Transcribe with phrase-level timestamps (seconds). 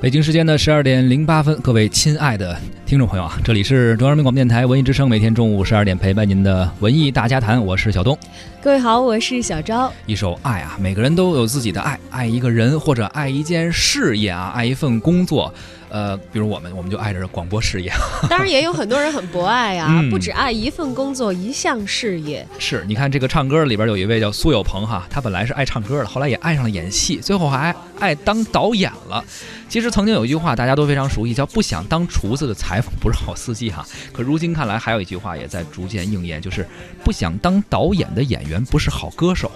[0.00, 8.18] 北京时间的十二点零八分，各位亲爱的听众朋友啊，这里是中央人民广播电台文艺之声，每天中午十二点陪伴您的文艺大家谈，我是小东。
[8.62, 9.92] 各位好，我是小昭。
[10.06, 15.52] 一首爱啊，每个人都有自己的爱，爱一个人或者爱一件事业啊，爱一份工作。
[15.90, 17.92] 呃，比如我们，我们就爱着广播事业。
[18.30, 22.46] 当然，也有很多人很博爱啊，嗯不止爱一份工作、一项事业。
[22.58, 29.22] 是，你看这个唱歌里边有一位叫苏有朋哈，他本来是爱唱歌的，后来也爱上了演戏，最后还爱当导演了。
[29.70, 33.86] 其实曾经有一句话大家都非常熟悉，叫“不想当厨子的裁缝不是好司机”哈。
[34.12, 36.66] 可如今看来，还有一句话也在逐渐应验，就是
[37.04, 39.48] “不想当导演的演员不是好歌手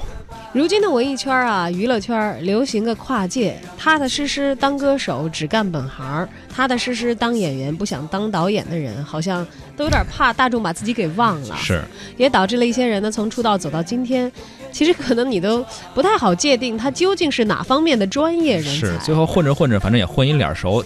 [0.55, 9.45] 如今的文艺圈啊，娱乐圈流行个跨界，踏踏实实当歌手，只干本行；踏踏实实当演员，不想当导演的人，好像
[9.77, 11.41] 都有点怕大众把自己给忘”。
[11.51, 11.57] 了。
[11.57, 11.83] 是，
[12.17, 14.31] 也导致了一些人呢，从出道走到今天，
[14.71, 18.87] 其实可能你都不太好界定他究竟是哪方面的专业人才。
[18.87, 20.85] 是，最后混着混着，反正也混一脸熟。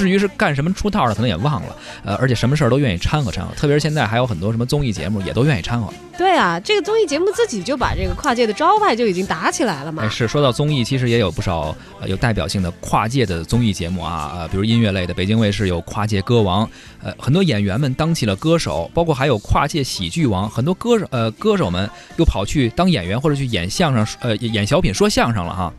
[0.00, 1.76] 至于是干什么出道的，可能也忘了。
[2.04, 5.92] 呃，而且什么事儿都愿意掺和掺和，特别是现在还有很多什么综艺节目，也都愿意掺和。
[6.16, 10.02] 对啊，这个综艺节目自己就把这个跨界的招牌就已经打起来了嘛。
[10.02, 16.66] 哎，是说到综艺，其实也有不少呃有代表性的跨界的综艺节目啊，呃，比如音乐类的，北京卫视有《跨界歌王》，
[17.02, 25.72] 呃，很多演员们当起了歌手，包括还有跨界喜剧王，很多歌手呃歌手们又跑去当演员或者去演相声，呃，演小品说相声了哈。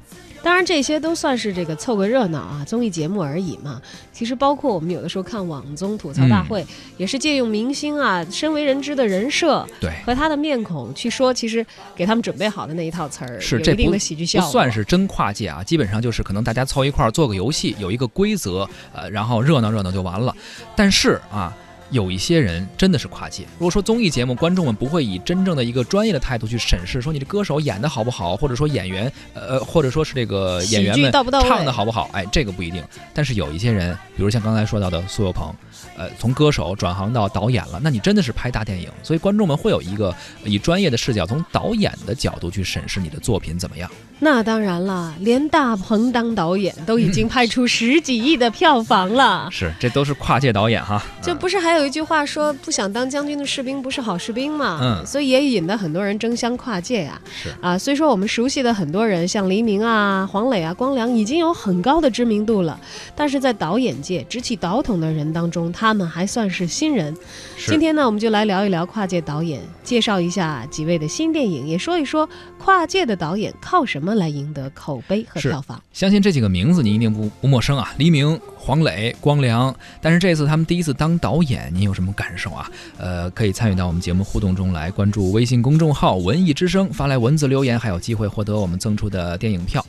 [0.43, 3.81] 当然，这些都算是这个凑个热闹啊，综艺节目而已嘛。
[4.11, 6.65] 其实，包括我们有的时候看网综吐槽大会，
[6.97, 14.51] 也是借用明星啊身为人知的人设对，和他的面孔去说，其实给他们准备好的那一套词儿，是这一定的喜剧效不果。
[14.51, 20.35] 算是真跨界啊，基本上就是可能大家凑一块儿做个游戏，有一个规则，呃，然后热闹热闹就完了。
[20.75, 21.55] 但是啊。
[21.91, 23.43] 有一些人真的是跨界。
[23.59, 31.11] 如果说综艺节目，观众们不会以真正的一个专业的态度去审视，说你这歌手演的好不好，或者说演员，呃，或者说是这个演员们
[31.43, 32.83] 唱的好不好，哎，这个不一定。
[33.13, 35.53] 但是有一些人，比如像刚才说到的苏有朋，
[35.97, 43.89] 呃，从歌手转行到导演了，那你真的是拍大电影，所以观众们会有一个以专业的视角，从导演的角度去审视你的作品怎么样。
[44.23, 49.49] 那当然了，连大鹏当导演都已经拍出十几亿的票房了。
[49.51, 51.03] 是，这都是跨界导演哈。
[51.23, 54.79] 这不是还有一句话说“不想当将军的士兵不是好士兵”嘛？
[54.81, 62.79] 嗯所以也引得很多人争相跨界呀、是啊，虽说我们熟悉的很多人，像黎明啊、黄磊啊、光良，已经有很高的知名度了，
[63.15, 67.15] 但是在导演界执起导筒的人当中，他们还算是新人。
[67.57, 72.27] 是今天呢，我们就来聊一聊跨界导演，介绍一下几位的新电影，也说一说
[72.57, 75.81] 跨界的导演靠什么来赢得口碑和票房。
[75.93, 79.73] 相信这几个名字您一定不不陌生啊，黎明、黄磊、光良。
[80.01, 82.69] 但是这次他们第一次当导演，您有什么感受啊？
[82.97, 89.85] 呃，可以参与到我们节目互动中来，关注微信公众号“文艺之声”，发来文字留言，还有机会获得我们赠出的电影票。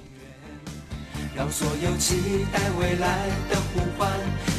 [1.34, 2.16] 让所有期
[2.52, 4.10] 待未来的呼唤，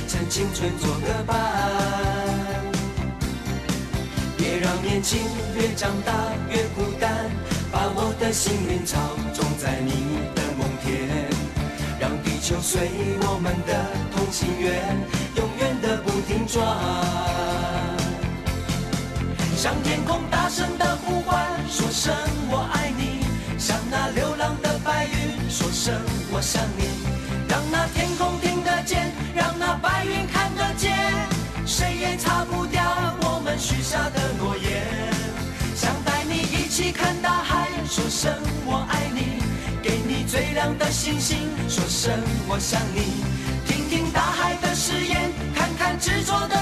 [0.08, 1.38] 趁青春做个伴。
[4.36, 5.20] 别让年轻
[5.56, 6.12] 越长大
[6.50, 7.30] 越孤单，
[7.72, 9.00] 把我的幸运草
[9.34, 9.92] 种在你
[10.36, 11.23] 的梦田，
[12.44, 12.90] 就随
[13.22, 13.74] 我们的
[14.14, 14.98] 同心圆，
[15.38, 16.62] 永远的不停转。
[19.56, 22.14] 向天空大声的呼唤，说声
[22.52, 23.24] 我爱你；
[23.58, 25.94] 向那流浪的白云说声
[26.34, 26.84] 我想你。
[27.48, 28.38] 让那天空
[40.64, 41.38] 亮的星星，
[41.68, 42.14] 说声
[42.48, 43.22] 我想你。
[43.68, 46.56] 听听大海的誓言，看看执着的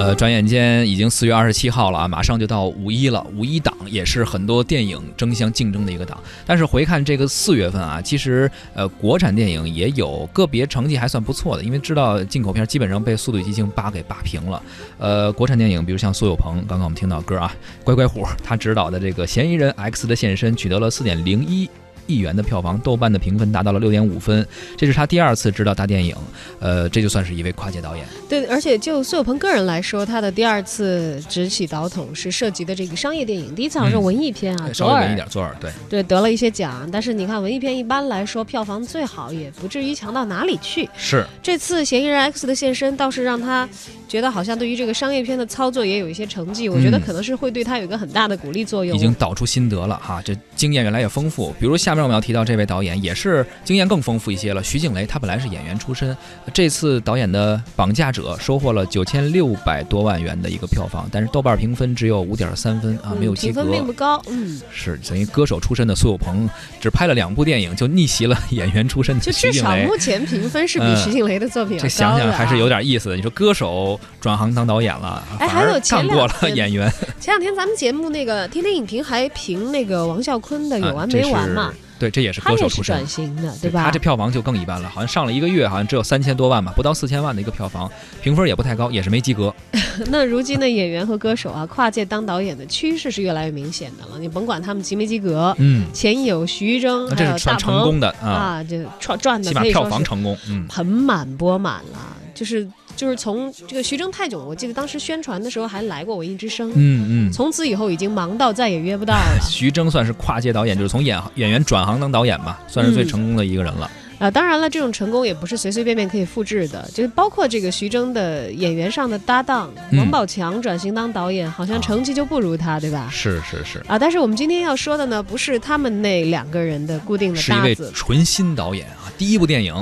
[0.00, 3.22] 呃，转眼间已经四月二十七号了啊，马上就到五一了。
[3.36, 6.18] 五一档也是很多电影争相竞争的一个档。
[6.46, 14.62] 但是回看这个四月份啊，其实呃，国产电影也有个别成绩还算不错的，因为知道进口片基本上被《速度与激情八》给霸屏了。
[14.96, 21.68] 呃，国产电影比如像苏有朋，刚刚我们听到歌啊，乖乖虎他执导的这个《嫌疑人 X 的现身》取得了四点零一。
[22.06, 26.14] 亿元的票房，豆瓣的评分达到了六点五分，这是他第二次执导大电影，
[26.58, 28.04] 呃，这就算是一位跨界导演。
[28.28, 35.70] 对，而且就苏有朋个人来说，他的第二次执起导筒是涉及的这个商业电影，第一次好像是嗯文艺片啊，稍微文一点，左耳对。
[35.88, 40.88] 对得了一些奖，但是你看文艺片一般来说票房最好也不至于强到哪里去。
[40.96, 43.68] 是，这次嫌疑人 X 的现身倒是让他
[44.10, 48.96] 觉得好像对于这个商业片的操作也有一些成绩，我觉得嗯可能是会对他有一个很大的鼓励作用。
[48.96, 51.54] 已经导出心得了哈，这经验越来越丰富。
[51.60, 54.60] 比如下面我们要提到这位导演，也是经验更丰富一些了。
[54.64, 56.16] 徐静蕾，他本来是演员出身，
[56.52, 63.78] 这次导演的《绑架者》收获了九千六百多万元的一个票房，但是豆瓣评分只有五点三分啊，嗯没有及格评分。
[63.78, 69.86] 并不高，嗯，是等于歌手出身的苏有朋，只拍了两部电影就逆袭了演员出身的就至少徐静蕾。
[69.86, 72.18] 目前评分是比嗯徐静蕾的作品要这想。
[72.18, 73.14] 想还是有点意思的。
[73.14, 83.06] 你说歌手转行当导演了，哎还有前干过了演员，前两天咱们节目那个天天影评还评那个王啸坤的有 完没完嘛，对，这也是歌手出身转。
[83.06, 83.84] 型的，对吧？
[83.84, 87.90] 他这票房就更一般了，好像上了一个月，好像只有三千多万吧，不到四千万的一个票房，
[88.22, 89.54] 评分也不太高，也是没及格。
[90.08, 94.18] 那如今的演员和歌手啊，跨界当导演的趋势是越来越明显的了。
[94.18, 100.36] 你甭管他们及没及格，嗯，前有徐峥，那这是算成鹏功的啊，啊，这赚赚的起码票房成功。
[100.48, 102.16] 嗯，盆满钵满了。
[102.32, 102.66] 就是
[102.96, 107.32] 就是从这个徐峥、泰囧，我记得当时宣传的时候还来过《文艺之声》，嗯嗯。
[107.32, 109.38] 从此以后已经忙到再也约不到了。
[109.48, 113.90] 徐峥算是跨界导演，就是从演演员转行当导演吧，算是最嗯成功的一个人了。
[114.18, 123.08] 啊，当然了，这种成功也不是随随便便可以复制的，就是包括这个徐峥的演员上的搭档嗯王宝强转型当导演，好像成绩就不如他，对吧？
[123.10, 129.74] 是是是，啊，但是我们今天要说的呢，不是他们那两个人的固定的是一位，纯新导演啊，第一部电影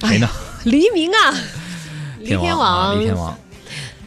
[0.00, 0.28] 谁呢？
[0.64, 1.34] 黎明啊，
[2.24, 3.36] 黎天啊，王，李天王。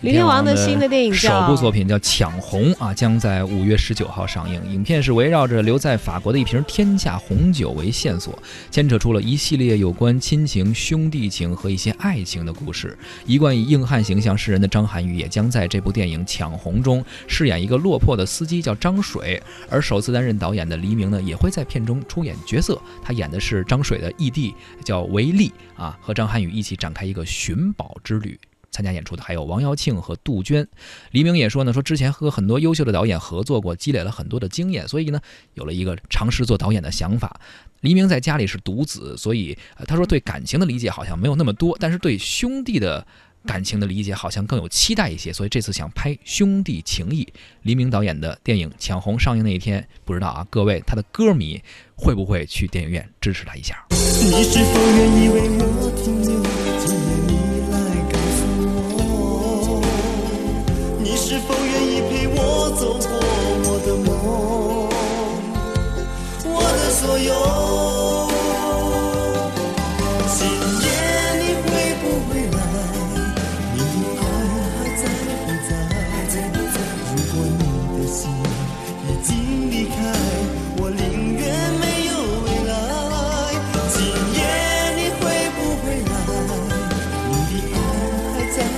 [0.08, 4.62] 黎天王的新的电影首部作品叫《抢红》啊，将在五月十九号上映。
[4.72, 12.98] 影片是围绕着留在法国的一瓶天价红酒为线索，牵扯出了一系列有关亲情、兄弟情和一些爱情的故事。
[13.26, 19.44] 一贯以硬汉形象示人的张涵予也将在这部电影《抢红》中饰演一个落魄的司机，叫张水。
[19.70, 24.56] 而首次担任导演的黎明呢，也会在片中出演角色，他演的是张水的义弟，
[24.86, 28.40] 叫维利啊，和张涵予一起展开一个寻宝之旅。
[28.78, 30.68] 参加演出的还有王瑶庆和杜鹃。
[31.10, 35.20] 黎明也说呢，说之前和很多优秀的导演合作过，积累了很多的经验，所以呢，
[35.56, 37.42] 有了一个尝试做导演的想法。
[37.82, 39.58] 黎明在家里是独子，所以、
[39.88, 43.06] 他说对感情的理解好像没有那么多，但是对兄弟的
[43.46, 47.28] 感情的理解好像更有期待一些，所以这次想拍兄弟情谊。
[47.64, 51.62] 黎明导演的电影《抢红》上映那一天，不知道啊，各位他的歌迷
[51.96, 53.86] 会不会去电影院支持他一下？
[53.90, 55.87] 你是否愿意为我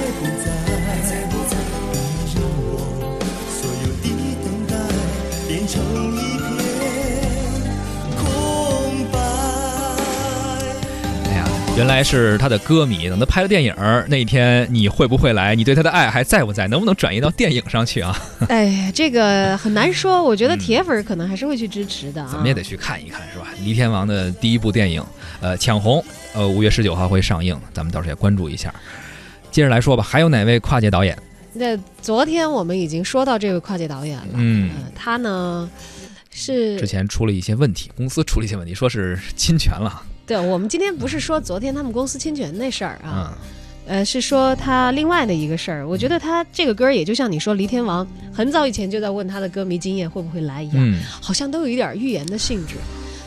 [0.10, 1.56] 在不在？
[3.50, 4.06] 所有的
[4.44, 4.74] 等待
[5.48, 5.82] 变成
[6.16, 6.50] 一片
[8.18, 9.16] 空白。
[11.26, 11.46] 哎呀，
[11.78, 13.10] 原来是他的歌迷。
[13.10, 13.74] 等他拍了电影
[14.08, 15.56] 那一天，你会不会来？
[15.56, 16.68] 你对他的爱还在不在？
[16.68, 18.20] 能不能转移到电影上去啊？
[18.48, 22.30] 哎呀，这个很难说，我觉得铁粉儿可能还是会去支持的啊。
[22.32, 23.48] 咱们也得去看一看，是吧？
[23.64, 25.04] 黎天王的第一部电影，
[25.40, 26.00] 呃，《抢红》，
[26.34, 28.74] 呃，五月十九号会上映，咱们到时候也关注一下。
[29.60, 31.18] 接着来说吧，还有哪位跨界导演？
[31.52, 35.70] 那昨天我们已经说到这位跨界导演了，嗯呃他呢
[36.32, 40.02] 是之前出了一些问题，公司出了一些问题，说是侵权了。
[40.26, 43.38] 对，我们今天不是说昨天他们公司侵权那事儿啊，
[43.88, 45.86] 嗯，呃，是说他另外的一个事儿。
[45.86, 52.76] 我觉得他这个歌儿也就像你说黎天王很早以前就在问他的歌迷经验会不会来一样，嗯，好像都有一点预言的性质。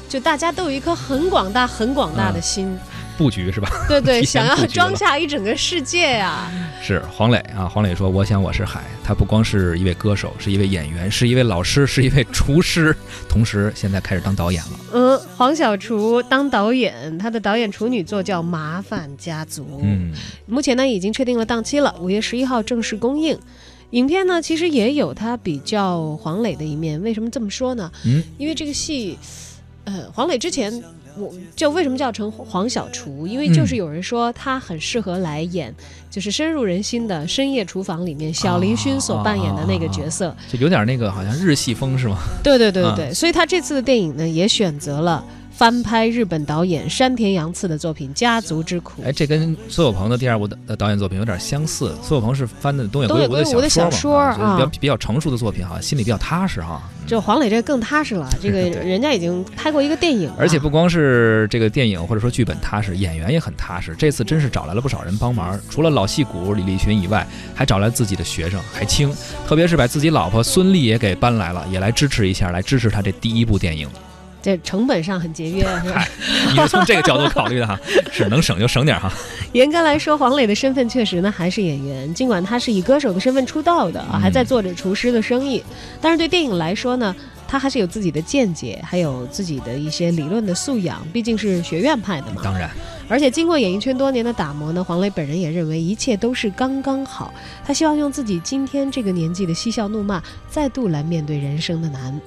[0.08, 2.74] 就大家都有一颗很广大、很广大的心，
[3.16, 3.70] 布局是吧？
[3.88, 6.50] 对 对，想要装下一整个世界呀、
[6.82, 12.96] 是黄磊啊，黄磊说：“我想我是海。”他不光是一位歌手，是一位演员，是一位老师，是一位厨师，
[13.28, 14.70] 同时现在开始当导演了。
[14.92, 19.62] 嗯，黄小厨当导演，他的导演处女作叫《麻烦家族》。
[19.82, 20.12] 嗯，
[20.46, 23.38] 目前呢已经确定了档期了，五月十一号正式公映。
[23.90, 27.90] 影片呢其实也有他比较黄磊的一面，为什么这么说呢？
[28.06, 29.18] 嗯，因为这个戏，
[29.84, 30.72] 呃，黄磊之前
[31.16, 33.26] 我就为什么叫成黄小厨？
[33.26, 35.74] 因为嗯就是有人说他很适合来演，
[36.10, 40.34] 就是深入人心的《深夜厨房》里面小林勋所扮演的那个角色。
[40.50, 42.16] 就有点那个好像日系风是吗？
[42.42, 49.02] 对对对对对，所以他这次的电影呢也选择了翻拍日本导演山田洋次的作品《家族之苦》。
[49.06, 51.94] 哎，这跟苏有朋的第二部的的导演作品有点相似。
[52.02, 56.82] 苏有朋是翻的东野圭圭吾的小小说嘛，就是比较啊比较成熟的作品哈，心里比较踏实哈。
[56.84, 63.92] 嗯这黄磊这更踏实了，这个 人家已经拍过一个电影了，而且不光是这个电影或者说剧本踏实，演员也很踏实。
[63.98, 69.12] 这次真是找来了不少人帮忙，除了老戏骨李立群以外，还找来自己的学生海清，
[69.48, 73.88] 特别是把自己老婆孙俪也给搬来了，也来支持一下，来支持他这第一部电影。
[74.42, 76.04] 这成本上很节约， 是吧？
[76.52, 77.78] 你是从这个角度考虑的哈，
[78.12, 79.10] 是能省就省点哈。
[79.52, 85.62] 严格来说，黄磊的身份确实呢还是演员，尽管他是以歌手的身份出道的啊，嗯还在做着厨师的生意，
[86.00, 87.14] 但是对电影来说呢，
[87.46, 92.40] 他还是有自己的见解，还有自己的一些理论的素养，毕竟是学院派的嘛。
[92.42, 92.70] 当然，
[93.08, 97.32] 而且经过演艺圈多年的打磨呢，黄磊本人也认为一切都是刚刚好。
[97.64, 102.18] 他希望用自己今天这个年纪的嬉笑怒骂，再度来面对人生的难。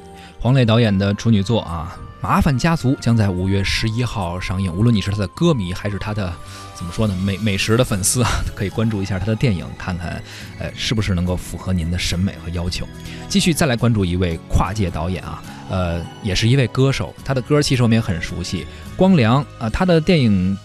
[0.46, 4.72] 黄磊导演的处女作啊，《麻烦家族》将在五月十一号上映。
[4.72, 6.32] 无论你是他的歌迷，还是他的
[6.76, 10.22] 怎么说呢美美食的粉丝啊， 可以关注一下他的电影，看看
[10.60, 12.88] 呃是不是能够符合您的审美和要求。
[13.28, 20.56] 继续再来关注一位跨界导演啊，呃，也是一位歌手，他的歌其实我们也很熟悉，光良啊，他的电影。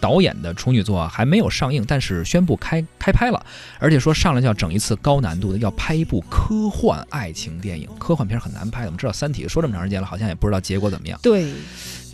[0.00, 3.46] 导演的处女作啊还没有上映，但是宣布开开拍了，
[3.78, 7.88] 而且说上来就要整一次高难度的，要拍一部科幻爱情电影。
[7.98, 11.18] 科幻片很难拍的，我们知道《三体》说这么长时间了，好像也不知道结果怎么样。
[11.22, 11.52] 对，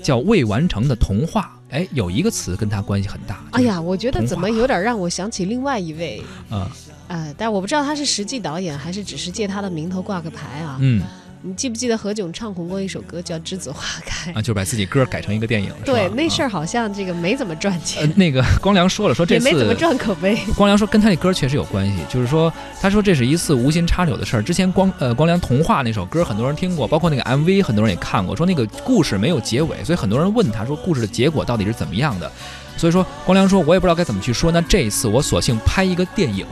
[0.03, 3.45] 叫未完成的童话，哎，有一个词跟他关系很大。
[3.53, 6.71] 哎呀，我觉得怎么有点让我想起另外一位，啊，
[7.09, 10.79] 呃，但我不知道他是实际导演还是只是借他的名头挂个牌啊。
[10.81, 11.03] 嗯
[11.47, 14.33] 你记不记得何炅唱红过一首歌叫《栀子花开》？
[14.35, 16.49] 啊，就是把自己歌改成一个电影，对，那事儿。
[16.49, 20.39] 好像这个没怎么赚呃钱，，那个光良说了，说这次也没怎么赚口碑。
[20.57, 24.43] 光良说跟他那歌确实有关系，就是说他说这是一次无心插柳的事儿。
[24.43, 32.31] 之前光呃光良童话那首歌很多人听过，包括那个 MV 很多人也看过，说那个故事没有结尾，所以很多人问他说故事的结果到底是怎么样的。
[32.77, 36.47] 所以说光良说我也不知道该怎么去说，那这一次我索性拍一个电影，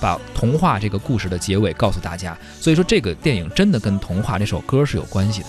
[0.00, 2.36] 把童话这个故事的结尾告诉大家。
[2.60, 5.46] 所以说这个电影真的跟童话这首歌是有关系的。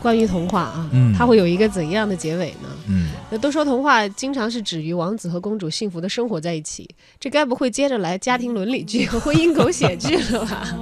[0.00, 2.68] 关于童话啊，嗯它会有一个怎样的结尾呢？
[2.88, 6.88] 嗯，那都说童话经常是止于王子和公主幸福的生活在一起，
[7.20, 10.76] 这该不会接着来家庭伦理剧和婚姻狗血剧了吧？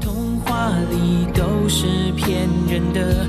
[0.00, 3.26] 童话里都是骗人的，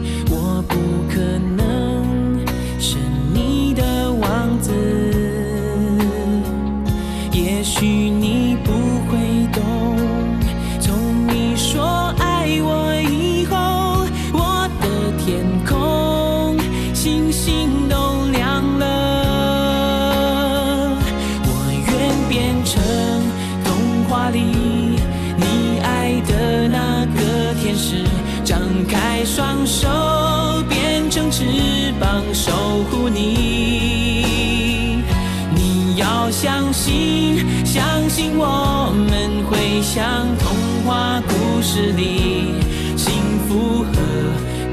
[36.33, 40.03] 相信，相信我们会像
[40.39, 42.55] 童话故事里，
[42.97, 43.13] 幸
[43.47, 43.93] 福和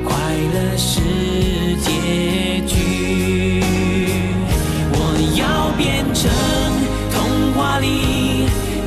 [0.03, 0.11] 快
[0.55, 1.01] 乐是
[1.77, 3.63] 结局。
[4.91, 4.97] 我
[5.37, 6.31] 要变成
[7.13, 7.87] 童话里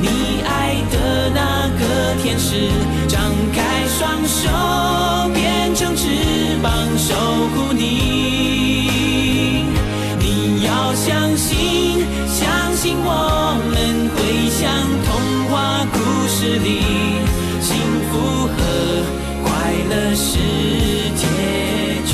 [0.02, 1.82] 你爱的那个
[2.20, 2.68] 天使，
[3.06, 7.14] 张开双手，变成翅膀守
[7.54, 7.63] 护
[13.06, 14.64] 我们会像
[15.04, 15.12] 童
[15.50, 15.96] 话故
[16.26, 16.80] 事里，
[17.60, 17.76] 幸
[18.10, 18.56] 福和
[19.44, 19.48] 快
[19.90, 20.38] 乐是
[21.14, 21.22] 结
[22.10, 22.12] 局。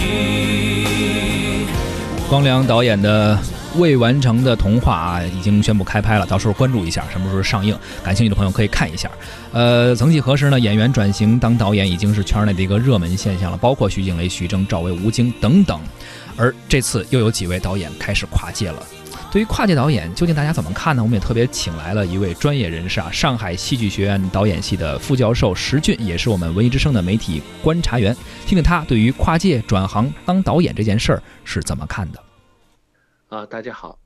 [2.28, 3.38] 光良导演的
[3.76, 9.08] 未完成的童话啊，已经宣布开拍了，到时候关注一下什么时候上映，感兴趣的朋友可以看一下。
[9.52, 15.80] 呃，曾几何时呢，演员转型当导演已经是圈内的一个热门现象了，包括徐静蕾、徐峥、赵薇、吴京等等。
[16.36, 18.82] 而这次又有几位导演开始跨界了。
[19.32, 21.00] 对于跨界导演，究竟大家怎么看呢？
[21.00, 28.12] 我们也特别请来了一位专业人士啊，上海戏剧学院导演系的副教授石俊，也是我们文艺之声的媒体观察员，
[28.44, 32.20] 听听他对于跨界转行当导演这件事儿是怎么看的。
[33.28, 34.00] 啊，大家好，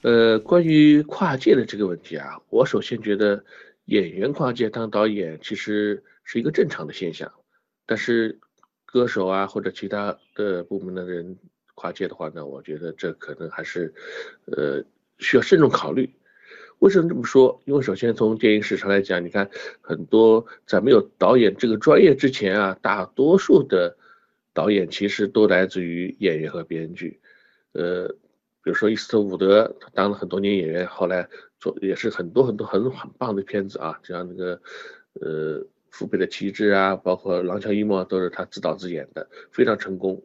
[0.00, 3.44] 呃，关于跨界的这个问题啊，我首先觉得
[3.84, 7.30] 演员跨界当导演其实是一个正常的现象，
[7.84, 8.38] 但是
[8.86, 11.36] 歌手啊或者其他的部门的人
[11.80, 13.94] 跨界的话呢，我觉得这可能还是
[14.44, 14.84] 呃
[15.16, 16.10] 需要慎重考虑。
[16.80, 17.58] 为什么这么说？
[17.64, 19.48] 因为首先从电影史上来讲，你看
[19.80, 23.96] 很多在没有导演这个专业之前啊，大多数的
[24.52, 27.18] 导演其实都来自于演员和编剧，
[27.72, 28.08] 呃，
[28.62, 31.26] 比如说伊斯特伍德，他当了很多年演员，后来
[31.58, 34.60] 做也是很多很多很很棒的片子啊，就像那个
[35.20, 35.60] 呃
[35.90, 40.22] 《父辈的旗帜》啊，包括《廊桥遗梦》都是他自导自演的，非常成功。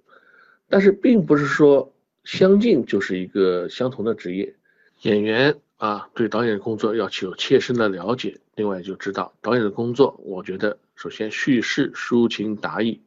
[0.69, 1.93] 但是并不是说
[2.23, 4.55] 相近就是一个相同的职业。
[5.01, 13.01] 演员啊，对导演的工作要有切身的了解，另外就知道导演的工作，我觉得首先叙事抒情达意，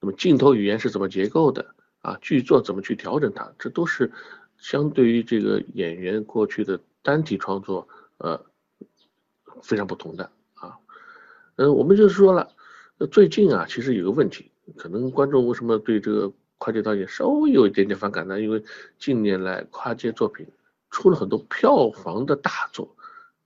[0.00, 2.18] 那么镜头语言是怎么结构的啊？
[2.20, 3.50] 剧作怎么去调整它？
[3.58, 4.12] 这都是
[4.58, 8.44] 相对于这个演员过去的单体创作，呃，
[9.62, 10.76] 非常不同的啊。
[11.56, 12.50] 嗯，我们就说了，
[13.10, 16.32] 最近啊，其实有个问题，可能观众为什么对这个
[16.62, 18.40] 跨界导演稍微有一点点反感呢？
[18.40, 18.62] 因为
[18.96, 20.46] 近年来跨界作品。
[20.94, 22.94] 出了很多票房的大作，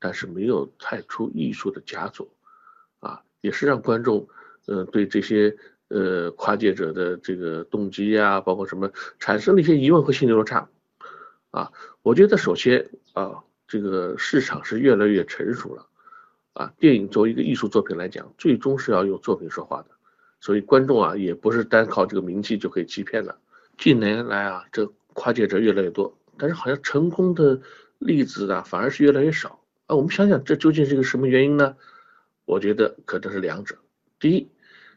[0.01, 2.29] 但是没有太出艺术的佳作，
[2.99, 4.27] 啊，也是让观众，
[4.67, 5.57] 呃，对这些
[5.87, 10.69] 呃跨界者的这个动机呀，包括什么，产生了一些疑问和心理落差，
[11.53, 11.71] 啊，
[12.03, 15.87] 我觉得首先啊，这个市场是越来越成熟了，
[16.55, 19.91] 啊，电影作为一个艺术作品来讲，最终是要用作品说话的，
[20.47, 23.37] 所以观众啊，也不是单靠这个名气就可以欺骗的。
[23.77, 26.17] 近年来啊，这跨界者越来越多。
[26.39, 27.61] 但是好像成功的
[27.99, 29.97] 例子啊，反而是越来越少啊。
[29.97, 31.75] 我们想想，这究竟是一个什么原因呢？
[32.45, 33.77] 我觉得可能是两者。
[34.21, 34.49] 第一，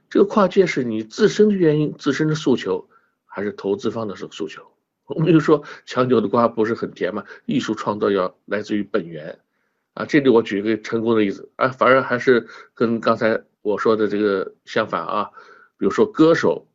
[0.08, 2.88] 这个跨界是你自身的原因、自身的诉求，
[3.26, 4.62] 还是投资方的诉诉求？
[5.10, 7.24] 我们就说强扭的瓜不是很甜嘛。
[7.48, 9.40] 艺术创造要来自于本源
[9.96, 10.06] 啊。
[10.06, 15.32] 这里我举一个成功的例子啊，反而还是跟刚才我说的这个相反啊。
[15.78, 16.68] 比如说歌手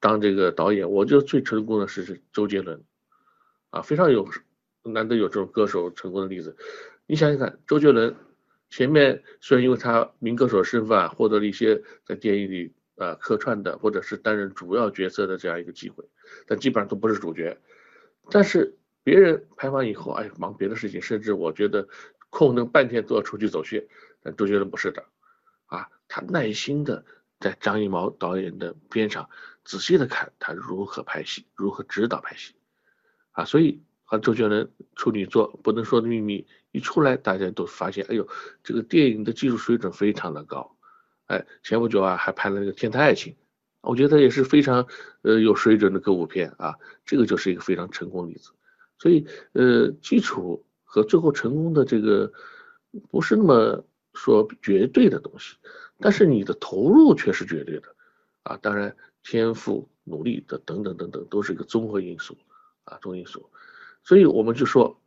[0.00, 2.82] 当这个导演，我觉得最成功的是是周杰伦。
[3.70, 4.28] 啊，非常有
[4.82, 6.56] 难得有这种歌手成功的例子。
[7.06, 8.16] 你想想看，周杰伦
[8.68, 16.04] 前面虽然因为他民歌手身份啊，获得了一些在电影里啊客串的或者是担任主要角色的这样一个机会，
[16.48, 17.56] 但基本上都不是主角。
[18.28, 21.88] 但是别人拍完以后，哎，忙别的事情，甚至我觉得
[22.28, 23.86] 空能半天都要出去走穴。
[24.20, 25.04] 但周杰伦不是的，
[25.66, 27.04] 啊，他耐心的
[27.38, 29.30] 在张艺谋导演的边上
[29.64, 32.54] 仔细的看他如何拍戏，如何指导拍戏。
[33.30, 38.28] 啊，所以和周杰伦处女作《不能说的秘密》一出来，大家都发现，哎呦，
[38.64, 40.76] 这个电影的技术水准非常的高。
[41.26, 43.32] 哎，前不久啊，还拍了那个《天台爱情》，
[43.82, 44.88] 我觉得也是非常
[45.22, 46.74] 呃有水准的歌舞片啊。
[47.06, 48.50] 这个就是一个非常成功例子。
[48.98, 52.32] 所以呃，基础和最后成功的这个
[53.10, 55.56] 不是那么说绝对的东西，
[56.00, 57.94] 但是你的投入却是绝对的
[58.42, 58.56] 啊。
[58.56, 62.36] 当然，天赋、努力的等等等等，都是一个综合因素。
[62.84, 63.50] 啊，综合因素，
[64.02, 65.00] 所以我们就说，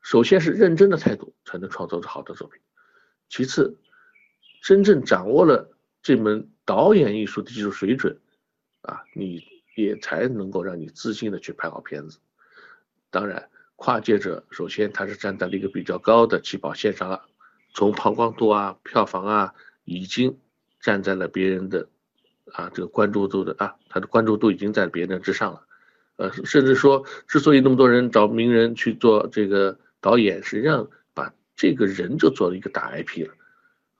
[0.00, 2.58] 首先是认真的态度才能创作出好的作品，
[3.28, 3.76] 其次，
[4.62, 5.70] 真正掌握了
[6.02, 8.18] 这门导演艺术的技术水准，
[8.80, 9.44] 啊，你
[9.76, 12.18] 也才能够让你自信的去拍好片子。
[13.10, 17.26] 当然，跨界者首先他是站在了一个比较高的起跑线上了，
[17.74, 19.54] 从曝光度啊、票房啊，
[19.88, 20.38] 已经
[20.80, 21.88] 站在了别人的
[22.52, 25.64] 啊这个关注度的啊，他的关注度已经在别人之上了。
[26.16, 33.34] 呃，甚至说，之所以那么多人找名人去做这个导演，实际上把这个人就做了一个大 IP 了，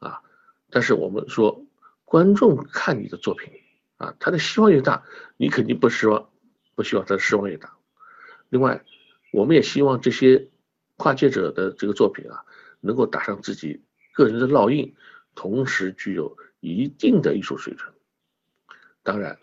[0.00, 0.20] 啊，
[0.68, 1.64] 但是我们说，
[2.04, 3.52] 观众看你的作品，
[3.98, 5.04] 啊，他的希望越大，
[5.36, 6.28] 你肯定不失望，
[6.74, 7.76] 不希望他的失望越大。
[8.48, 8.82] 另外，
[9.32, 10.48] 我们也希望这些
[10.96, 12.42] 跨界者的这个作品啊，
[12.80, 13.80] 能够打上自己
[14.12, 14.96] 个人的烙印，
[15.38, 17.92] 同时具有一定的艺术水准。
[19.04, 19.38] 当然。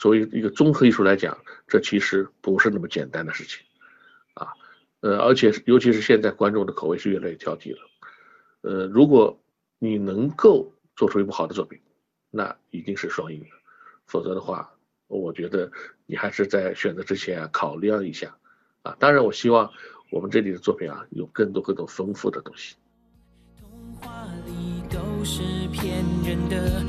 [0.00, 3.64] 作为一个综合艺术来讲，这其实不是那么简单的事情，
[4.34, 4.52] 啊，
[5.00, 7.80] 呃，而且尤其是现在观众的口味是越来越挑剔了，
[8.60, 9.40] 呃，如果
[9.78, 11.80] 你能够做出一部好的作品，
[12.28, 13.46] 那一定是双赢的，
[14.04, 14.74] 否则的话，
[15.06, 15.72] 我觉得
[16.04, 18.36] 你还是在选择之前啊考量一下，
[18.82, 19.72] 啊，当然我希望
[20.10, 22.76] 我们这里的作品啊有更多更多丰富的东西。
[26.48, 26.82] 的，